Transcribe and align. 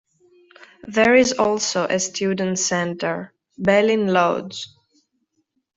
There 0.87 1.13
is 1.13 1.33
also 1.33 1.85
a 1.85 1.99
student 1.99 2.57
center, 2.57 3.35
Belin 3.61 4.07
Lodge. 4.11 4.65